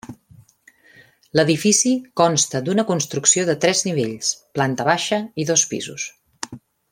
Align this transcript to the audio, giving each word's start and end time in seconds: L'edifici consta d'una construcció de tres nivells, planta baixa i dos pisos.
L'edifici 1.39 1.91
consta 2.21 2.61
d'una 2.69 2.85
construcció 2.93 3.45
de 3.53 3.57
tres 3.67 3.83
nivells, 3.91 4.33
planta 4.59 4.89
baixa 4.93 5.21
i 5.45 5.51
dos 5.53 5.67
pisos. 5.75 6.09